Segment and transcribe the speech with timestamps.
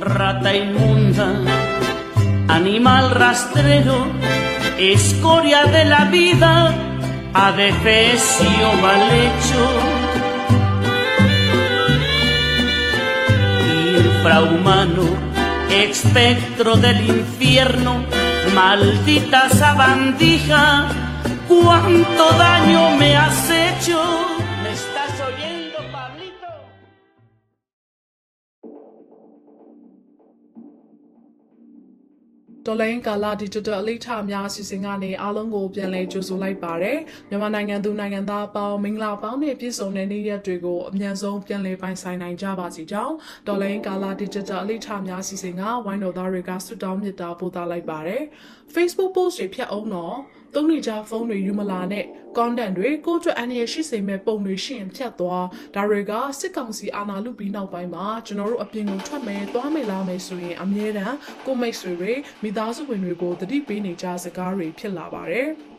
[0.00, 1.28] Rata inmunda,
[2.48, 4.06] animal rastrero,
[4.78, 6.74] escoria de la vida,
[7.32, 9.62] adefesio mal hecho.
[13.96, 15.08] Infrahumano,
[15.70, 18.04] espectro del infierno,
[18.54, 20.88] maldita sabandija,
[21.48, 24.43] cuánto daño me has hecho.
[32.66, 43.14] တော်လိုင်းကာလာဒီဂျစ်တယ်အလေးထားများအစီအစဉ်ကနေအားလုံးကိုပြန်လည်ကြိုဆိုလိုက်ပါတယ်မြန်မာနိုင်ငံသူနိုင်ငံသားအပေါင်းမင်္ဂလာပေါင်းနဲ့ပြည့်စုံတဲ့နေ့ရက်တွေကိုအမြန်ဆုံးပြန်လည်ပိုင်ဆိုင်နိုင်ကြပါစေကြောင်း
[43.46, 48.22] တော်လိုင်းကာလာဒီဂျစ်တယ်အလေးထားများအစီအစဉ်ကဝိုင်းတော်သားတွေကဆွတောင်းမြတ်တာပို့သလိုက်ပါတယ်
[48.74, 50.16] Facebook post တွေဖြတ်အောင်တော့
[50.54, 52.04] သုံးနေကြဖုန်းတွေယူမလာနဲ့
[52.36, 61.16] content တွေကိုယ့်အတွက်အန္တရာယ်ရှိစေမဲ့ပုံတွေရှိရင်ဖြတ်သွားဒါတွေကစစ်ကောင်စီအာဏာလုပြီးနောက်ပိုင်းမှာကျွန်တော်တို့အပြင်ကိုထွက်မယ်သွားမယ်လာမယ်ဆိုရင်အမြဲတမ်း
[61.46, 65.73] ကိုယ့်မိတ်ဆွေတွေမိသားစုဝင်တွေကိုတတိပေးနေကြစကားတွေဖြစ်လာပါတယ်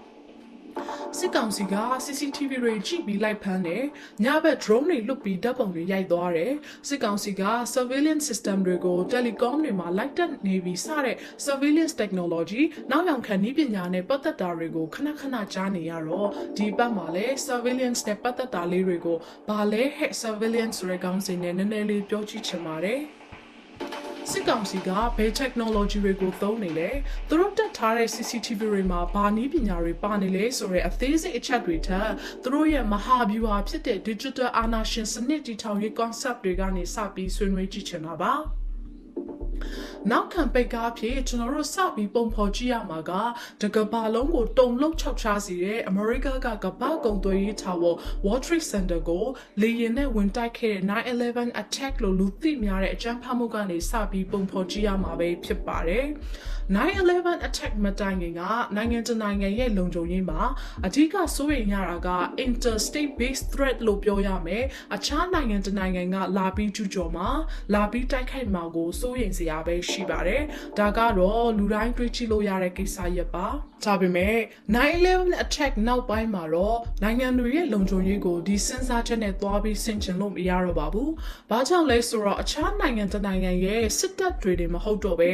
[1.17, 3.83] စစ်ကောင်စီက CCTV တွေကြည့်ပြီးလိုက်ဖမ်းတယ်။
[4.23, 6.51] ညဘက် drone တွေလွတ်ပြီးဓာတ်ပုံတွေရိုက်သွားတယ်။
[6.87, 7.43] စစ်ကောင်စီက
[7.75, 11.15] surveillance system တွေကို telecom တွေမှာလိုက်တက်နေပြီးစတဲ့
[11.45, 19.17] surveillance technology နောက်ယောင်ခံနည်းပညာနဲ့ပတ်သက်တာတွေကိုခဏခဏကြားနေရတော့ဒီဘက်မှာလည်း surveillance နဲ့ပတ်သက်တာလေးတွေကို
[19.49, 23.01] ဘာလဲ hack surveillance ဆိုတဲ့ကောင်းစဉ်နဲ့နည်းနည်းလေးပြောကြည့်ချင်ပါတယ်။
[24.31, 26.89] စစ်ကောင်စီကဘယ် technology တွေကိုသုံးနေလဲ
[27.29, 32.09] သူတို့တက် ထားတဲ့ CCTV တွေမှာဘာနည်းပညာတွေပါနေလဲဆိုတဲ့အသေးစိတ်အချက်တွေထက်
[32.43, 38.33] သူတို့ရဲ့မဟာဗျူဟာဖြစ်တဲ့ digital အာဏာရှင်စနစ်တည်ထောင်ရေး concept တွေကနေစပြီးဆွေးနွေးကြည့်ချင်တာပါ
[40.11, 43.11] နောက်ခံပိတ်ကားဖြစ်ကျွန်တော်တို့စပြီးပုံဖော်ကြည့်ရမှာက
[43.61, 49.25] တကဘာလုံးကိုတုံလုံးခြောက်ချစီတဲ့အမေရိကကကပ္ပကုံသွေးရေးထားဖို့ World Trade Center ကို
[49.61, 56.05] လေယာဉ်နဲ့ဝင်တိုက်ခဲ့တဲ့9/11 attack လို့လူသိများတဲ့အကြမ်းဖက်မှုကနေစပြီးပုံဖော်ကြည့်ရမှာပဲဖြစ်ပါတယ်
[56.75, 58.41] 9/11 attack မတိုင်ခင်က
[58.75, 60.41] နိုင်ငံတကာနိုင်ငံရဲ့လုံခြုံရေးမှာ
[60.85, 62.09] အဓိကစိုးရိမ်ရတာက
[62.45, 64.63] interstate based threat လို့ပြောရမယ်
[64.95, 67.27] အခြားနိုင်ငံတကာနိုင်ငံကလာပြီးကျူးကျော်မှာ
[67.73, 70.41] လာပြီးတိုက်ခိုက်မှာကိုစိုးရိမ်စရာပဲရှိပါတယ်
[70.79, 73.47] ဒါကတော့လူတိုင်းတွေးကြည့်လို့ရတဲ့ကိစ္စရပ်ပါ
[73.85, 74.35] ဒါပေမဲ့
[74.75, 81.09] 9/11 attack နောက်ပိုင်းမှာတော့နိုင်ငံတွေရဲ့လုံခြုံရေးကိုဒီစဉ်းစားချက်နဲ့သွားပြီးဆင်ခြင်လို့မရတော့ပါဘူး။
[81.49, 85.31] ဘာကြောင့်လဲဆိုတော့အခြားနိုင်ငံတစ်နိုင်ငံရဲ့စစ်တပ်တွေတွေမဟုတ်တော့ပဲ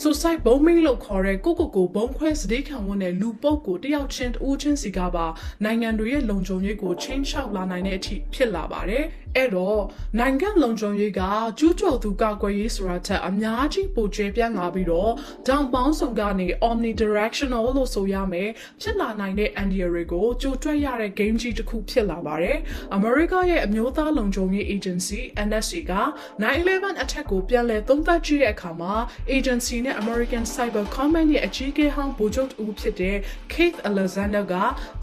[0.00, 5.26] suicide bombing လို့ခေါ်တဲ့ကိုကိုကိုဘုံခွဲစတိခံဝန်တဲ့လူပုတ်ကိုတယောက်ချင်းတူးချင်းစီကပါ
[5.64, 9.04] နိုင်ငံတွေရဲ့လုံခြုံရေးကိုချင်းချောက်လာနိုင်တဲ့အထိဖြစ်လာပါတယ်။
[9.38, 9.80] အဲ့တော့
[10.18, 11.20] နိုင်ငံလုံခြုံရေးက
[11.58, 15.12] ကျူးကျော်သူကာကွယ်ရေးဆိုတာထက်အများကြီးပိုကျယ်ပြန့်လာပြီးတော့
[15.48, 18.48] တောင်ပေါင်းစုံကနေ omnidirectional လို့ဆိုရမယ်
[18.80, 22.56] ဖြစ်လာနိုင်တဲ့ Android တွေကိုကြိုတွက်ရတဲ့ game ကြီးတစ်ခုဖြစ်လာပါတယ်။
[22.96, 25.94] America ရဲ့အမျိုးသားလုံခြုံရေး agency NSA က
[26.42, 28.94] 9/11 attack ကိုပြန်လည်သုံးသပ်ကြည့်တဲ့အခါမှာ
[29.36, 33.16] agency နဲ့ American Cyber Command ရဲ့အကြီးအကဲဟောင်းဗိုလ်ချုပ်တူဖြစ်တဲ့
[33.52, 34.54] Keith Alexander က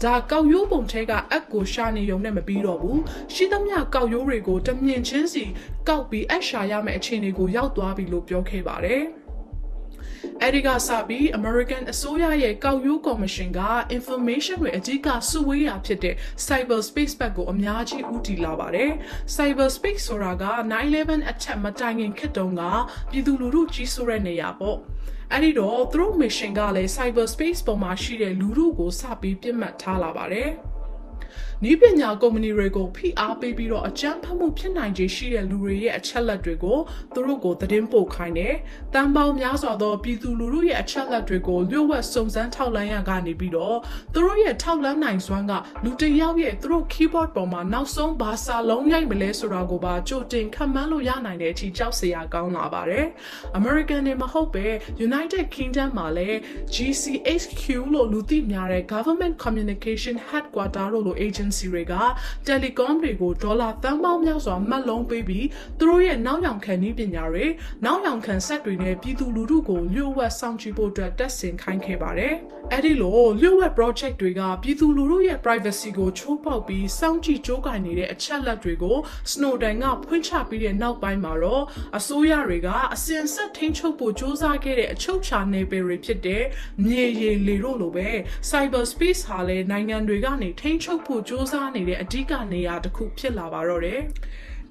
[0.02, 2.98] ဒါကောက်ရိုးပုံထဲကအက်ကိုရှာနေုံနဲ့မပြီးတော့ဘူး။
[3.34, 5.44] ရှိသမျှကောက်ရိုးတွေကိုတမြင်ချင်းစီ
[5.88, 9.04] ကောက်ပြီးအက်ရှာရမယ့်အခြေအနေကိုရောက်သွားပြီလို့ပြောခဲ့ပါတယ်။
[10.42, 13.60] အဲ့ဒီကစပြီး American အစိုးရရဲ့ကောက်ရိုးကော်မရှင်က
[13.96, 16.14] information တွေအကြီးကစုဝေးရဖြစ်တဲ့
[16.46, 18.90] cyberspace ဘက်ကိုအများကြီးဦးတည်လာပါတယ်။
[19.36, 22.62] cyberspace ဆိုတာက9/11အချက်မတိုင်ခင်ခေတ်တုန်းက
[23.10, 24.78] ပြည်သူလူထုကြီးစိုးတဲ့နေရာပေါ့။
[25.32, 30.50] အဲ့ဒီတော့သူတို့ mission ကလည်း cyberspace ပေါ်မှာရှိတဲ့လူထုကိုစပြီးပြစ်မှတ်ထားလာပါတယ်။
[31.64, 36.78] နီးပညာကုမ္ပဏီတွေကိုဖိအားပေးပြီးတော့အကြမ်းဖက်မှုဖြစ်နိုင်ခြေရှိတဲ့လူတွေရဲ့အချက်လက်တွေကို
[37.14, 38.54] သူတို့ကိုသတင်းပို့ခိုင်းတယ်။
[38.94, 43.76] တန်ပေါင်းများစွာသောပြည်သူလူထုရဲ့အချက်လက်တွေကိုလျှို့ဝှက်စုံစမ်းထောက်လှမ်းရကနေပြီးတော့
[44.14, 45.52] သူတို့ရဲ့ထောက်လှမ်းနိုင်စွမ်းက
[45.84, 53.06] လူတစ်ယောက်ရဲ့သူတို့ keyboard ပေါ်မှာနောက်ဆုံးဘာစာလုံးရိုက်မလဲဆိုတာကိုပါကြိုတင်ခန့်မှန်းလို့ရနိုင်တဲ့အထိကြောက်စရာကောင်းလာပါတယ်။
[53.58, 54.66] American တွေမဟုတ်ပဲ
[55.06, 56.38] United Kingdom မှာလည်း
[56.74, 57.62] GCHQ
[57.94, 61.94] လို့လူသိများတဲ့ Government Communication Headquarter လို့ agency agency တွေက
[62.46, 65.46] telecom တွေကိုဒေါ်လာသန်းပေါင်းများစွာမှတ်လုံးပေးပြီး
[65.78, 67.44] သူတို့ရဲ့နောက်ယောင်ခံနည်းပညာတွေ
[67.84, 72.34] နောက်ယောင်ခံဆက်တွေနဲ့ပြည်သူလူထုကိုလျှို့ဝှက်စောင့်ကြည့်ဖို့အတွက်တက်ဆင်ခိုင်းခဲ့ပါတယ်။
[72.72, 78.96] အဲဒီလိုလျှို့ဝှက် project တွေကပြည်သူလူထုရဲ့ privacy ကိုချိုးဖောက်ပြီးစောင့်ကြည့်ကြိုးကင်နေတဲ့အချက်လက်တွေကို
[79.32, 81.64] Snowden ကဖွင့်ချပြီးတဲ့နောက်ပိုင်းမှာတော့
[81.98, 86.44] အစိုးရတွေကအစင်ဆက်ထိန်းချုပ်ဖို့စ조사ခဲ့တဲ့အချုပ်ချာနယ်ပယ်တွေဖြစ်တဲ့
[86.84, 88.08] မြေရီလေတို့လိုပဲ
[88.50, 94.00] cyber space ဟာလည်းနိုင်ငံတွေကနေထိန်းချုပ်ဖို့စ조사နေတဲ့အဓိကနေရာတစ်ခုဖြစ်လာပါတော့တယ်။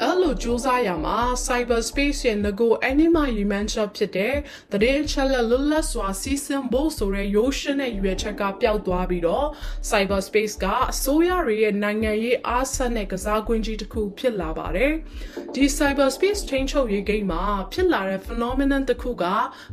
[0.04, 4.36] အဲ့လိုစူးစမ်းရမှာ cyberspace ရဲ့ငကို anima ရည်မှန်းချက်ဖြစ်တဲ့
[4.72, 9.48] သတင်းအချက်လက်လွတ်လပ်စွာစီးဆင်းဖို့ဆိုတဲ့ရိုးရှင်းတဲ့ရွေချက်ကပျောက်သွားပြီးတော့
[9.90, 14.94] cyberspace ကအစိုးရတွေရဲ့နိုင်ငံရေးအားဆက်တဲ့ကစားကွင်းကြီးတစ်ခုဖြစ်လာပါတယ်။
[15.56, 17.44] ဒီ cyberspace ချင်းချုပ်ရေးဂိမ်းမှာ
[17.74, 19.26] ဖြစ်လာတဲ့ phenomenon တစ်ခုက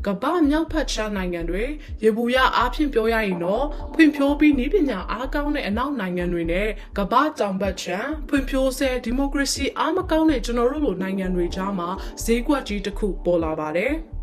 [0.07, 1.65] ကမ္ဘာမြောက်ဖက်ခြမ်းနိုင်ငံတွေ
[2.03, 3.65] ရေဘူးရအားဖြင့်ပြောရရင်တော့
[3.95, 11.89] ဖွံ့ဖြိုးပြီးနည်းပညာအားကောင်းတဲ့အနောက်နိုင်ငံတွေနဲ့ကမ္ဘာတောင်ဘက်ခြမ်းဖွံ့ဖြိုးဆဲဒီမိုကရေစီအားမကောင်းတဲ့ကျွန်တော်တို့လိုနိုင်ငံတွေကြားမှာ
[12.25, 13.95] ဈေးကွက်ကြီးတစ်ခုပေါ်လာပါတယ်။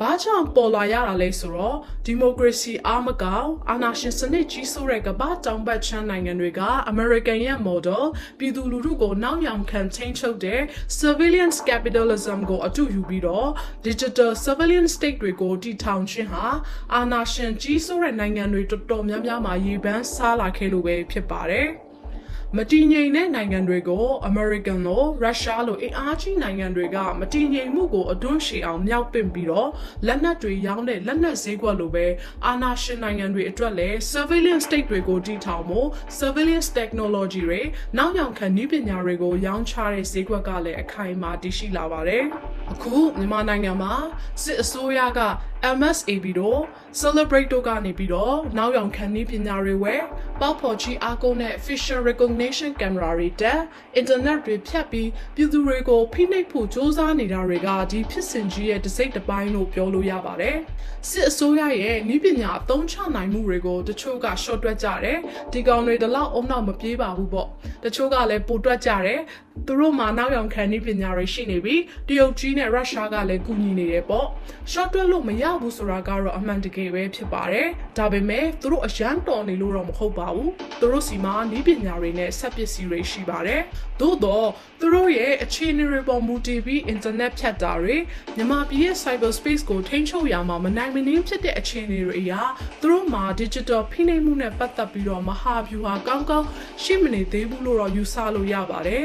[0.00, 1.76] ဘာကြောင့်ပေါ်လာရတာလဲဆိုတော့
[2.06, 6.60] ဒီမိုကရေစီအားမကောင်းအာဏာရှင်စနစ်ကြီးစိုးတဲ့ကမ္ဘာတောင်ဘက်ချမ်းနိုင်ငံတွေက
[6.92, 8.02] American ရဲ့ model
[8.38, 10.60] ပြည်သူလူထုကိုနောက်ယောင်ခံချင်းချုပ်တဲ့
[11.00, 13.48] surveillance capitalism ကိုအတူယူပြီးတော့
[13.86, 16.46] digital surveillance state တွေကိုတည်ထောင်ခြင်းဟာ
[16.94, 21.68] အာဏာရှင်ကြီးစိုးတဲ့နိုင်ငံတွေတော်တော်များများမှာရေပန်းစားလာခဲ့လို့ပဲဖြစ်ပါတယ်။
[22.58, 29.70] မတည်ငြိမ်တဲ့နိုင်ငံတွေကို American လိုရုရှားလိုအင်အားကြီးနိုင်ငံတွေကမတည်ငြိမ်မှုကိုအတွန်းရှည်အောင်မြောက်ပင့်ပြီးတော့
[30.06, 32.06] လက်နက်တွေရောင်းတဲ့လက်နက်ဈေးကွက်လိုပဲ
[32.46, 37.60] အာဏာရှင်နိုင်ငံတွေအတွက်လည်း surveillance state တွေကိုတည်ထောင်ဖို့ surveillance technology တွေ
[37.98, 42.24] နောက်ယောင်ခံနည်းပညာတွေကိုရောင်းချတဲ့ဈေးကွက်ကလည်းအခိုင်အမာတည်ရှိလာပါတယ်။
[42.74, 43.94] အခုမြန်မာနိုင်ငံမှာ
[44.42, 45.20] စစ်အစိုးရက
[45.78, 46.60] MSAB တို့
[47.00, 50.02] Celebrate တို့ကနေပြီးတော့နောက်ယောင်ခံနည်းပညာတွေဝယ်
[50.40, 53.60] ပေါက်ဖော်ကြီးအားကုန်တဲ့ facial recognition camera တွေတက်
[54.00, 60.56] internet တွေဖြတ်ပြီးပြည်သူတွေကိုဖိနှိပ်ဖို့စ조사နေတာတွေကဒီဖြစ်စဉ်ကြီးရဲ့တစ်စိတ်တစ်ပိုင်းလို့ပြောလို့ရပါတယ်
[61.08, 65.18] စစ်အစိုးရရဲ့နည်းပညာအသုံးချနိုင်မှုတွေကိုတချို့ကရှော့တွက်ကြတယ်
[65.52, 67.48] ဒီကောင်တွေတလောက်အုံနောက်မပြေးပါဘူးပေါ့
[67.84, 69.20] တချို့ကလည်းပိုတွက်ကြတယ်
[69.66, 74.26] သူတို့မှာနောက်ယောင်ခံနည်းပညာတွေရှိနေပြီးတရုတ်ကြီးနဲ့ရုရှားကလည်းကူညီနေတယ်ပေါ့
[74.70, 77.68] ရှော့တွက်လို့မရဘူးဆိုတာကတော့အမှန်တကယ်ပဲဖြစ်ပါတယ်
[77.98, 80.50] ဒါပေမဲ့သူတို့အရန်တော်နေလို့တော့မဟုတ်ပါဘူး
[80.80, 83.60] သူတို့စီမှာနည်းပညာတွေနဲ့ဆက်ပစ္စည်းတွေရှိပါတယ်
[84.00, 84.48] သို့တော့
[84.80, 87.96] သူတို့ရဲ့အခြေအနေတွေပေါ်မူတည်ပြီး internet ဖြတ်တာတွေ
[88.36, 92.40] မြန်မာပြည်ရဲ့ cyber space ကိုထိန်းချုပ်ရမှာမနိုင်မနှင်းဖြစ်တဲ့အခြေအနေတွေအရာ
[92.80, 96.46] သူတို့မှာ digital ဖိနှိပ်မှုနဲ့ပတ်သက်ပြီးတော့မဟာဗျူဟာကောင်းကောင်း
[96.82, 99.04] ရှိမနေသေးဘူးလို့တော့ယူဆလို့ရပါတယ်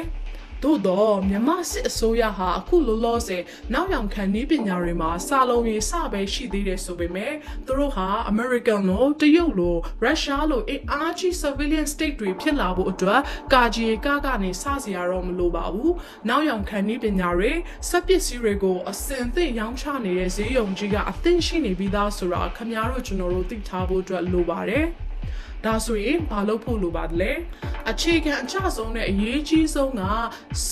[0.64, 7.34] သို့တော့မြမစစ်အစိုးရဟာအခုလောလောဆယ်နောက်ယောင်ခံနည်းပညာတွေမှာစာလုံးရေးစပဲရှိသေးတယ်ဆိုပေမဲ့
[7.66, 13.22] သူတို့ဟာ American လိုတရုတ်လိုရုရှားလိုအင်အားကြီး surveillance state တွေဖြစ်လာဖို့အတွက်
[13.54, 15.94] ကာဂျီကကနေစစရာတော့မလိုပါဘူး
[16.30, 17.52] နောက်ယောင်ခံနည်းပညာတွေ
[17.90, 24.86] စက်ပစ္စည်းတွေကိုအစင်သင့်ရောင်းချနေတဲ့ဈေးရုံကြီးကအသင့်ရှိနေပြီးသားဆိုတာခင်ဗျားတို့ကျွန်တော်တို့သိထားဖို့အတွက်လိုပါတယ်
[25.66, 27.32] ဒါဆိုရင်ဘာလုပ်ဖို့လိုပါသလဲ
[27.92, 30.02] အခြေခံအကျဆုံးနဲ့အရေးကြီးဆုံးက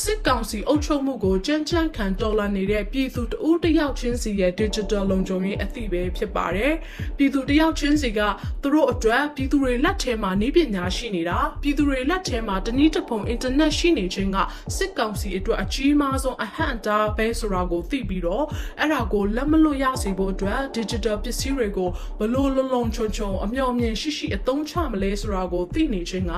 [0.01, 6.73] စစ်ကောင်စီအုပ်ချုပ်မှုကိုကြမ်းကြမ်းခံတော်လှန်နေတဲ့ပြည်သူတဦးတစ်ယောက်ချင်းစီရဲ့ digital လုံခြုံရေးအသိပဲဖြစ်ပါတယ်
[7.17, 8.19] ပြည်သူတစ်ယောက်ချင်းစီက
[8.61, 14.37] သူတို့အတွက်ပြည်သူတွေလက်ထဲမှာနေပညာရှိနေတာပြည်သူတွေလက်ထဲမှာတနည်းတစ်ပုံ internet ရှိနေခြင်းက
[14.77, 18.45] စစ်ကောင်စီအတွက်အကြီးမားဆုံးအဟန့်တားပဲဆိုတာကိုသိပြီးတော့
[18.79, 26.35] အဲ့ဒါကိုလက်မလွတ်ရစေဖို့အတွက် digital ပစ္စည်းတွေကိုဘလို့လုံးလုံးချုံချုံအမျှော်မြင်ရှိရှိအသုံးချမလဲဆိုတာကိုသိနေခြင်းက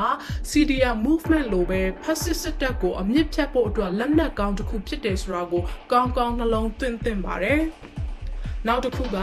[0.49, 7.61] CDM movement လိုပဲဖက်စစ်စစ်တပ်ကိုအမြင့်ဖြတ်ဖို့အတွက်လက်နက်ကောင်းတစ်ခုဖြစ်တယ်ဆိုတာကိုကောင်းကောင်းနှလုံးသွင်းသင့်ပါတယ်။
[8.67, 9.17] နောက်တစ်ခုက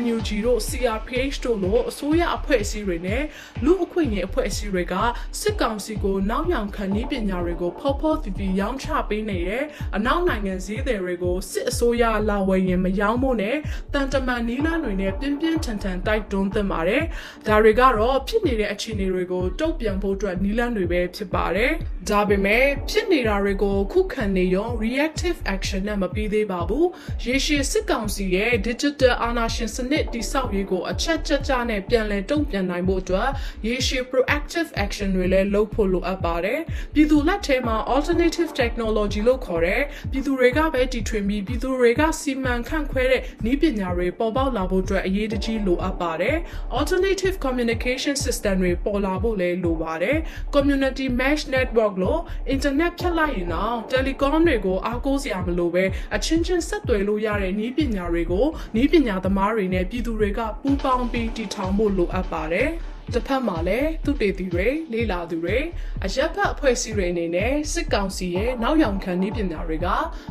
[0.00, 3.22] NUG တို့ CRPH တို့လိုအစိုးရအဖွဲ့အစည်းတွေနဲ့
[3.64, 4.94] လူအခွင့်အရေးအဖွဲ့အစည်းတွေက
[5.40, 9.64] စစ်ကောင်စီကိုနောက်ယောင်ခံနည်းပညာတွေကိုဖောက်ဖောက်တီတီရောင်းချပေးနေတဲ့
[9.96, 13.56] အနောက်နိုင်ငံစည်းသည်တွေကိုစစ်အစိုးရလာဝယ်ရင်မရောင်းဖို့နဲ့
[13.94, 17.02] တန်တမန်နီးလာတွေနဲ့ပြင်းပြင်းထန်ထန်တိုက်တွန်းသင့်ပါတယ်။
[17.46, 21.70] ဒါတွေကတော့ဖြစ်နေတဲ့အခြေအနေတွေကိုတုံ့ပြန်ဖို့အတွက်နီးလန်းတွေပဲဖြစ်ပါတယ်။
[22.10, 26.86] ဒါပေမဲ့ဖြစ်နေတာတွေကိုခုခံနေရုံ reactive action နဲ့မပြီးသေးပါဘူး။
[27.26, 33.28] ရေရှည်စစ်ကောင်စီရဲ့ digital အာဏာရှင်စနစ်တိဆောက်ရေးကိုအချက်ကြကြနဲ့ပြန်လည်တုံ့ပြန်နိုင်ဖို့အတွက်
[33.66, 36.60] ရေရှည် proactive action တွေလည်းလုပ်ဖို့လိုအပ်ပါတယ်။
[36.94, 46.36] ပြည်သူလက်ထဲမှာ alternative technology လို့ခေါ်တဲ့ပြည်သူတွေကပဲတီထွင်ပြီးပြည်သူတွေကစီမံခန့်ခွဲတဲ့နည်းပညာတွေပေါ်ပေါက်လာဖို့အတွက်အရေးတကြီးလိုအပ်ပါတယ်။
[46.78, 50.16] alternative communication system တွေပေါ်လာဖို့လည်းလိုပါတယ်။
[50.54, 52.20] community mesh network လို့
[52.54, 55.84] internet ဖြတ်လိုက်ရင်တော့ telecom တွေကိုအားကိုးစရာမလိုပဲ
[56.16, 62.68] အချင်းချင်းဆက်သွယ်လို့ရတဲ့နည်းပညာတွေကိုနည်းပညာသမားတွေနဲ့ပြည်သူတွေကပူးပေါင်းပြီးတည်ထောင်ဖို့လိုအပ်ပါတယ်။
[63.14, 65.58] တစ်ဖက်မှာလည်းသူတေတီတွေလေးလာသူတွေ
[66.04, 69.86] အရက်ဖက်အဖွဲ့အစည်းတွေအနေနဲ့စစ်ကောင်စီရဲ့နောက်ယောင်ခံနည်းပညာတွေက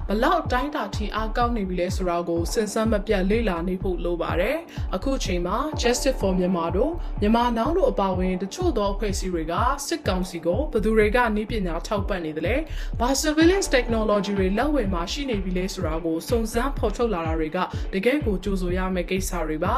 [0.08, 4.58] ဘလောက်တိုင်းတာထိအားကောင်းနေပြီလဲဆိုတာကိုစဉ်းစားမပြတ်လေ့လာနေဖို့လိုပါတယ်
[4.96, 9.54] အခုချိန်မှာ Justice for Myanmar တို့မြန်မာနောင်တို့အပါအဝင်တချို့သောအဖွဲ့အစည်းတွေက
[9.88, 12.56] စစ်ကောင်စီကိုဘယ်သူတွေကနည်းပညာထောက်ပံ့နေတယ်လဲ
[13.00, 17.58] ဘာ surveillance technology တွေလက်ဝယ်မှာရှိနေပြီလဲဆိုတာကိုစုံစမ်းဖော်ထုတ်လာတာတွေက
[17.94, 19.76] တကယ့်ကိုကြိုးဆိုရမယ့်ကိစ္စတွေပါ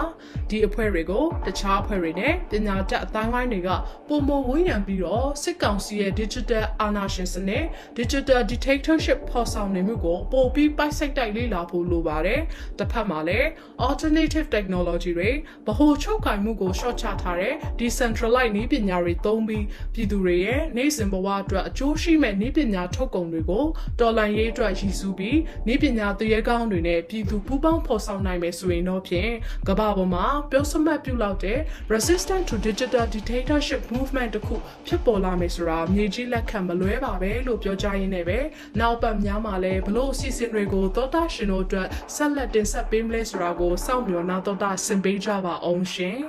[0.50, 3.70] ဒီအဖွဲ့တွေကိုတခြားအဖွဲ့တွေနဲ့ပညာတက်အတိုင်းဝိုင်းတွေက
[4.08, 7.66] ပုံမဝန်းရံပြီးတော့စစ်ကောင်စီရဲ့ digital အာဏာရှင်စနစ်
[7.98, 12.42] digital dictatorship ဖော်ဆောင်နေမှုကိုပိုပြီးပိုက်စိတ်တိုက်လေ့လာဖို့လိုပါတယ်။
[12.80, 13.48] တစ်ဖက်မှာလည်း
[13.88, 15.30] alternative technology တွေ
[15.68, 23.66] ဗဟိုချုပ်ကိုင်မှုကို short ချထားတဲ့ decentralized နည်းပညာတွေသုံးပြီးပြည်သူတွေရဲ့နေ့စဉ်ဘဝအတွက်အကျိုးရှိမဲ့နည်းပညာထုတ်ကုန်တွေကို
[24.00, 29.32] တော်လှန်ရေးအတွက်ရည်စူးပြီးနည်းပညာတရေကောင်းတွေနဲ့ပြည်သူပူးပေါင်းဖော်ဆောင်နိုင်မယ်ဆိုရင်တော့ဖြင့်
[29.68, 31.60] ကမ္ဘာပေါ်မှာပြောစမှတ်ပြုလောက်တဲ့
[31.94, 34.56] resistant to digital dictatorship movement တစ်ခု
[34.88, 38.40] ဖြစ်ပေါ်လာမယ်ဆိုတာမြေကြီးလက်ခံမလွဲပါပဲလို့ပြောကြားရင်းနဲ့ပဲ
[38.80, 46.18] နောက်ပတ်များမှာလည်းဘလို့အစီအစဉ်တွေကိုသောတာရှင်တို့အတွက်ဆက်လက်တင်ဆက်ပေးမလဲဆိုတာကိုစောင့်မျှော်နောက်တော့တာဆင်ပေးကြပါအောင်ရှင်။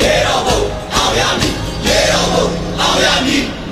[0.00, 0.60] ရေတော်ဘုံ
[0.94, 1.54] အောင်ရမည်
[1.86, 2.46] ရေတော်ဘုံ
[2.80, 3.65] အောင်ရမည်